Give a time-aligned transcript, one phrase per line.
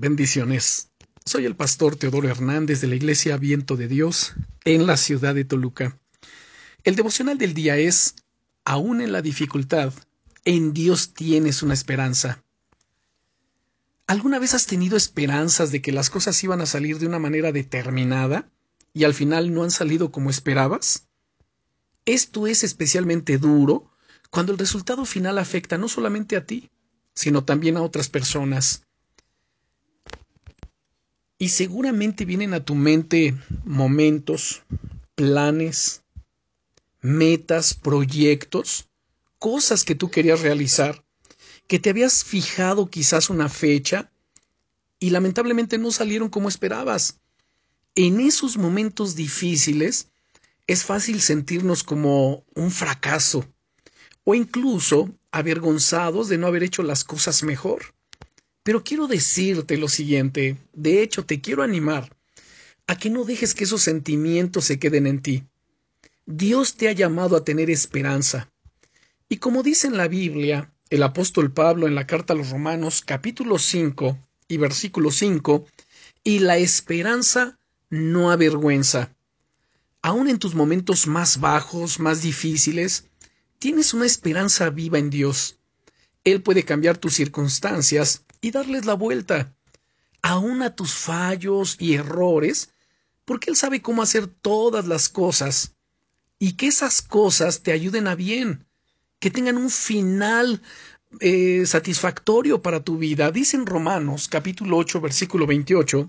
[0.00, 0.88] Bendiciones.
[1.26, 4.32] Soy el pastor Teodoro Hernández de la Iglesia Viento de Dios
[4.64, 6.00] en la ciudad de Toluca.
[6.84, 8.14] El devocional del día es,
[8.64, 9.92] aún en la dificultad,
[10.46, 12.42] en Dios tienes una esperanza.
[14.06, 17.52] ¿Alguna vez has tenido esperanzas de que las cosas iban a salir de una manera
[17.52, 18.48] determinada
[18.94, 21.08] y al final no han salido como esperabas?
[22.06, 23.90] Esto es especialmente duro
[24.30, 26.70] cuando el resultado final afecta no solamente a ti,
[27.12, 28.86] sino también a otras personas.
[31.40, 34.62] Y seguramente vienen a tu mente momentos,
[35.14, 36.02] planes,
[37.00, 38.90] metas, proyectos,
[39.38, 41.02] cosas que tú querías realizar,
[41.66, 44.12] que te habías fijado quizás una fecha
[44.98, 47.20] y lamentablemente no salieron como esperabas.
[47.94, 50.08] En esos momentos difíciles
[50.66, 53.46] es fácil sentirnos como un fracaso
[54.24, 57.94] o incluso avergonzados de no haber hecho las cosas mejor.
[58.62, 62.14] Pero quiero decirte lo siguiente, de hecho te quiero animar
[62.86, 65.44] a que no dejes que esos sentimientos se queden en ti.
[66.26, 68.50] Dios te ha llamado a tener esperanza.
[69.28, 73.00] Y como dice en la Biblia, el apóstol Pablo en la carta a los Romanos
[73.06, 75.66] capítulo 5 y versículo 5,
[76.24, 79.14] y la esperanza no avergüenza.
[80.02, 83.06] Aun en tus momentos más bajos, más difíciles,
[83.60, 85.59] tienes una esperanza viva en Dios.
[86.24, 89.54] Él puede cambiar tus circunstancias y darles la vuelta,
[90.22, 92.72] aun a tus fallos y errores,
[93.24, 95.74] porque Él sabe cómo hacer todas las cosas
[96.38, 98.66] y que esas cosas te ayuden a bien,
[99.18, 100.62] que tengan un final
[101.20, 103.30] eh, satisfactorio para tu vida.
[103.30, 106.08] Dice en Romanos capítulo 8 versículo 28,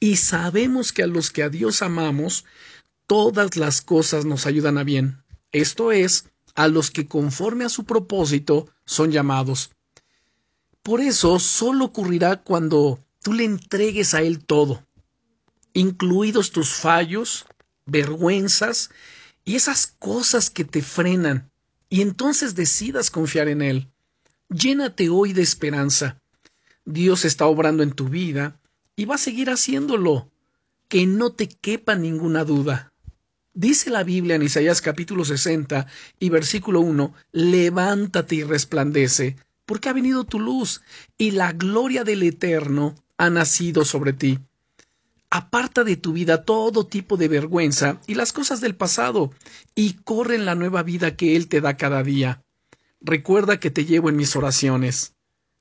[0.00, 2.44] y sabemos que a los que a Dios amamos,
[3.06, 5.22] todas las cosas nos ayudan a bien.
[5.52, 9.70] Esto es, a los que conforme a su propósito son llamados.
[10.82, 14.84] Por eso solo ocurrirá cuando tú le entregues a Él todo,
[15.74, 17.46] incluidos tus fallos,
[17.84, 18.90] vergüenzas
[19.44, 21.50] y esas cosas que te frenan,
[21.88, 23.90] y entonces decidas confiar en Él.
[24.48, 26.20] Llénate hoy de esperanza.
[26.84, 28.60] Dios está obrando en tu vida
[28.94, 30.30] y va a seguir haciéndolo.
[30.88, 32.92] Que no te quepa ninguna duda.
[33.58, 35.86] Dice la Biblia en Isaías capítulo 60
[36.20, 40.82] y versículo 1, levántate y resplandece, porque ha venido tu luz,
[41.16, 44.38] y la gloria del Eterno ha nacido sobre ti.
[45.30, 49.32] Aparta de tu vida todo tipo de vergüenza y las cosas del pasado,
[49.74, 52.44] y corre en la nueva vida que Él te da cada día.
[53.00, 55.14] Recuerda que te llevo en mis oraciones.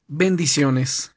[0.08, 1.15] Bendiciones.